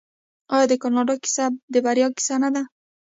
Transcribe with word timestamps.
آیا 0.53 0.65
د 0.71 0.73
کاناډا 0.83 1.15
کیسه 1.23 1.45
د 1.73 1.75
بریا 1.85 2.07
کیسه 2.17 2.35
نه 2.43 2.49
ده؟ 2.55 2.63